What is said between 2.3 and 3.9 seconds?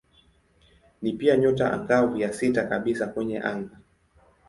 sita kabisa kwenye anga.